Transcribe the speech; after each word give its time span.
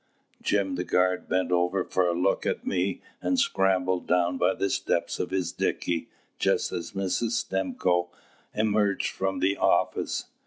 Jim 0.41 0.73
the 0.77 0.83
guard 0.83 1.29
bent 1.29 1.51
over 1.51 1.83
for 1.83 2.07
a 2.07 2.19
look 2.19 2.43
at 2.43 2.65
me, 2.65 3.03
and 3.21 3.39
scrambled 3.39 4.07
down 4.07 4.35
by 4.35 4.51
the 4.55 4.67
steps 4.67 5.19
of 5.19 5.29
his 5.29 5.51
dickey, 5.51 6.09
just 6.39 6.71
as 6.71 6.93
Mrs. 6.93 7.33
Stimcoe 7.33 8.09
emerged 8.55 9.11
from 9.11 9.41
the 9.41 9.57
office. 9.57 10.25